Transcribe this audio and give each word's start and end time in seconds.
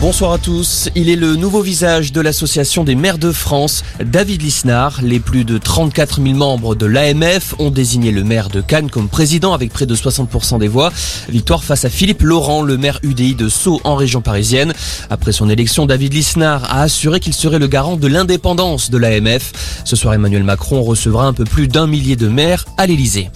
Bonsoir 0.00 0.32
à 0.32 0.38
tous. 0.38 0.88
Il 0.94 1.10
est 1.10 1.16
le 1.16 1.34
nouveau 1.34 1.60
visage 1.60 2.12
de 2.12 2.20
l'association 2.20 2.84
des 2.84 2.94
maires 2.94 3.18
de 3.18 3.32
France, 3.32 3.82
David 3.98 4.42
Lisnard. 4.42 5.00
Les 5.02 5.18
plus 5.18 5.44
de 5.44 5.58
34 5.58 6.22
000 6.22 6.36
membres 6.36 6.76
de 6.76 6.86
l'AMF 6.86 7.56
ont 7.58 7.70
désigné 7.70 8.12
le 8.12 8.22
maire 8.22 8.48
de 8.48 8.60
Cannes 8.60 8.90
comme 8.90 9.08
président 9.08 9.54
avec 9.54 9.72
près 9.72 9.86
de 9.86 9.96
60% 9.96 10.60
des 10.60 10.68
voix. 10.68 10.92
Victoire 11.28 11.64
face 11.64 11.84
à 11.84 11.90
Philippe 11.90 12.22
Laurent, 12.22 12.62
le 12.62 12.76
maire 12.76 13.00
UDI 13.02 13.34
de 13.34 13.48
Sceaux 13.48 13.80
en 13.82 13.96
région 13.96 14.20
parisienne. 14.20 14.72
Après 15.10 15.32
son 15.32 15.50
élection, 15.50 15.84
David 15.84 16.14
Lisnard 16.14 16.72
a 16.72 16.82
assuré 16.82 17.18
qu'il 17.18 17.34
serait 17.34 17.58
le 17.58 17.66
garant 17.66 17.96
de 17.96 18.06
l'indépendance 18.06 18.90
de 18.90 18.98
l'AMF. 18.98 19.82
Ce 19.84 19.96
soir, 19.96 20.14
Emmanuel 20.14 20.44
Macron 20.44 20.80
recevra 20.84 21.26
un 21.26 21.32
peu 21.32 21.44
plus 21.44 21.66
d'un 21.66 21.88
millier 21.88 22.14
de 22.14 22.28
maires 22.28 22.66
à 22.76 22.86
l'Elysée. 22.86 23.30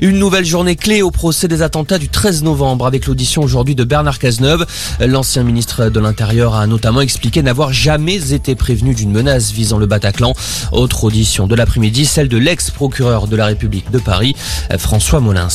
Une 0.00 0.18
nouvelle 0.18 0.44
journée 0.44 0.76
clé 0.76 1.02
au 1.02 1.10
procès 1.10 1.48
des 1.48 1.60
attentats 1.60 1.98
du 1.98 2.08
13 2.08 2.44
novembre 2.44 2.86
avec 2.86 3.06
l'audition 3.06 3.42
aujourd'hui 3.42 3.74
de 3.74 3.82
Bernard 3.82 4.20
Cazeneuve. 4.20 4.64
L'ancien 5.00 5.42
ministre 5.42 5.88
de 5.88 5.98
l'Intérieur 5.98 6.54
a 6.54 6.68
notamment 6.68 7.00
expliqué 7.00 7.42
n'avoir 7.42 7.72
jamais 7.72 8.32
été 8.32 8.54
prévenu 8.54 8.94
d'une 8.94 9.10
menace 9.10 9.50
visant 9.50 9.76
le 9.76 9.86
Bataclan. 9.86 10.34
Autre 10.70 11.02
audition 11.02 11.48
de 11.48 11.56
l'après-midi, 11.56 12.06
celle 12.06 12.28
de 12.28 12.36
l'ex-procureur 12.36 13.26
de 13.26 13.34
la 13.34 13.46
République 13.46 13.90
de 13.90 13.98
Paris, 13.98 14.36
François 14.78 15.18
Molins. 15.18 15.48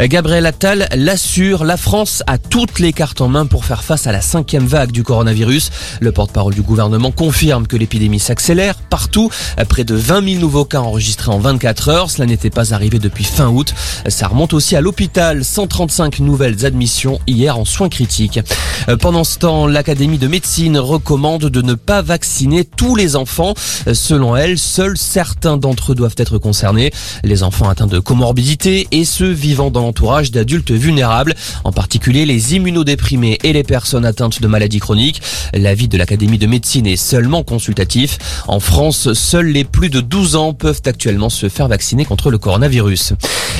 Gabriel 0.00 0.44
Attal 0.44 0.88
l'assure, 0.94 1.64
la 1.64 1.78
France 1.78 2.22
a 2.26 2.36
toutes 2.36 2.80
les 2.80 2.92
cartes 2.92 3.22
en 3.22 3.28
main 3.28 3.46
pour 3.46 3.64
faire 3.64 3.82
face 3.82 4.06
à 4.06 4.12
la 4.12 4.20
cinquième 4.20 4.66
vague 4.66 4.92
du 4.92 5.02
coronavirus. 5.02 5.70
Le 6.00 6.12
porte-parole 6.12 6.54
du 6.54 6.62
gouvernement 6.62 7.10
confirme 7.10 7.66
que 7.66 7.76
l'épidémie 7.76 8.20
s'accélère 8.20 8.74
partout. 8.74 9.30
Près 9.70 9.84
de 9.84 9.94
20 9.94 10.28
000 10.28 10.40
nouveaux 10.40 10.66
cas 10.66 10.80
enregistrés 10.80 11.32
en 11.32 11.38
24 11.38 11.88
heures. 11.88 12.10
Cela 12.10 12.26
n'était 12.26 12.50
pas 12.50 12.74
arrivé 12.74 12.98
depuis 12.98 13.24
fin 13.24 13.48
août. 13.48 13.74
Ça 14.08 14.28
remonte 14.28 14.52
aussi 14.54 14.76
à 14.76 14.80
l'hôpital. 14.80 15.44
135 15.44 16.20
nouvelles 16.20 16.64
admissions 16.64 17.20
hier 17.26 17.58
en 17.58 17.64
soins 17.64 17.88
critiques. 17.88 18.40
Euh, 18.88 18.96
pendant 18.96 19.24
ce 19.24 19.38
temps, 19.38 19.66
l'Académie 19.66 20.18
de 20.18 20.28
médecine 20.28 20.78
recommande 20.78 21.46
de 21.46 21.62
ne 21.62 21.74
pas 21.74 22.02
vacciner 22.02 22.64
tous 22.64 22.96
les 22.96 23.16
enfants. 23.16 23.54
Euh, 23.86 23.94
selon 23.94 24.36
elle, 24.36 24.58
seuls 24.58 24.96
certains 24.96 25.56
d'entre 25.56 25.92
eux 25.92 25.94
doivent 25.94 26.14
être 26.16 26.38
concernés. 26.38 26.90
Les 27.24 27.42
enfants 27.42 27.68
atteints 27.68 27.86
de 27.86 27.98
comorbidité 27.98 28.88
et 28.92 29.04
ceux 29.04 29.30
vivant 29.30 29.70
dans 29.70 29.82
l'entourage 29.82 30.30
d'adultes 30.30 30.70
vulnérables, 30.70 31.34
en 31.64 31.72
particulier 31.72 32.26
les 32.26 32.54
immunodéprimés 32.54 33.38
et 33.42 33.52
les 33.52 33.64
personnes 33.64 34.04
atteintes 34.04 34.40
de 34.40 34.46
maladies 34.48 34.80
chroniques. 34.80 35.22
L'avis 35.54 35.88
de 35.88 35.98
l'Académie 35.98 36.38
de 36.38 36.46
médecine 36.46 36.86
est 36.86 36.96
seulement 36.96 37.42
consultatif. 37.42 38.18
En 38.46 38.60
France, 38.60 39.12
seuls 39.12 39.48
les 39.48 39.64
plus 39.64 39.90
de 39.90 40.00
12 40.00 40.36
ans 40.36 40.52
peuvent 40.54 40.82
actuellement 40.84 41.28
se 41.28 41.48
faire 41.48 41.68
vacciner 41.68 42.04
contre 42.04 42.30
le 42.30 42.38
coronavirus. 42.38 43.14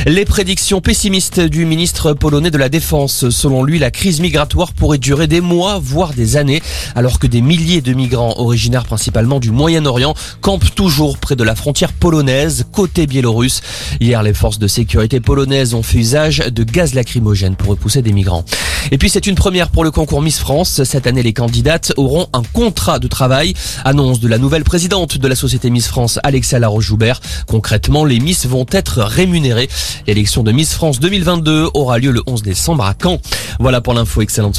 Les 0.07 0.25
prédictions 0.25 0.81
pessimistes 0.81 1.41
du 1.41 1.65
ministre 1.65 2.13
polonais 2.13 2.51
de 2.51 2.57
la 2.57 2.69
Défense. 2.69 3.29
Selon 3.31 3.65
lui, 3.65 3.79
la 3.79 3.91
crise 3.91 4.21
migratoire 4.21 4.73
pourrait 4.73 4.99
durer 4.99 5.27
des 5.27 5.41
mois, 5.41 5.81
voire 5.83 6.15
des 6.15 6.37
années, 6.37 6.63
alors 6.95 7.19
que 7.19 7.27
des 7.27 7.43
milliers 7.43 7.81
de 7.81 7.93
migrants 7.93 8.35
originaires 8.39 8.85
principalement 8.85 9.41
du 9.41 9.51
Moyen-Orient 9.51 10.15
campent 10.41 10.75
toujours 10.75 11.19
près 11.19 11.37
de 11.37 11.43
la 11.43 11.57
frontière 11.57 11.93
polonaise, 11.93 12.65
côté 12.73 13.07
biélorusse. 13.07 13.61
Hier, 14.01 14.23
les 14.23 14.35
forces 14.35 14.59
de 14.59 14.69
sécurité 14.69 15.21
polonaises 15.21 15.75
ont 15.75 15.83
fait 15.83 15.99
usage 15.99 16.39
de 16.39 16.63
gaz 16.63 16.95
lacrymogène 16.95 17.57
pour 17.57 17.71
repousser 17.71 18.01
des 18.01 18.13
migrants. 18.13 18.45
Et 18.93 18.99
puis, 18.99 19.11
c'est 19.11 19.27
une 19.27 19.35
première 19.35 19.69
pour 19.69 19.85
le 19.85 19.91
concours 19.91 20.23
Miss 20.23 20.39
France. 20.39 20.85
Cette 20.85 21.07
année, 21.07 21.23
les 21.23 21.33
candidates 21.33 21.93
auront 21.97 22.29
un 22.33 22.43
contrat 22.53 23.01
de 23.01 23.09
travail. 23.09 23.55
Annonce 23.85 24.21
de 24.21 24.29
la 24.29 24.39
nouvelle 24.39 24.65
présidente 24.65 25.19
de 25.19 25.29
la 25.29 25.35
société 25.35 25.71
Miss 25.71 25.89
France, 25.89 26.21
Alexia 26.23 26.61
Laroche-Joubert. 26.61 27.21
Concrètement, 27.47 28.05
les 28.05 28.21
Miss 28.21 28.47
vont 28.47 28.67
être 28.71 29.03
rémunérées. 29.03 29.69
L'élection 30.07 30.43
de 30.43 30.53
Miss 30.53 30.75
France 30.75 31.01
2022 31.01 31.71
aura 31.75 31.99
lieu 31.99 32.11
le 32.11 32.23
11 32.27 32.43
décembre 32.43 32.85
à 32.85 32.95
Caen. 33.01 33.21
Voilà 33.59 33.81
pour 33.81 33.95
l'info. 33.95 34.23
Excellente 34.23 34.57